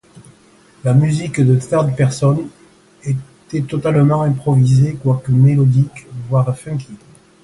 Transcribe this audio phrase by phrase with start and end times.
[0.83, 2.49] La musique de Third Person
[3.03, 6.95] était totalement improvisée, quoique mélodique, voire funky.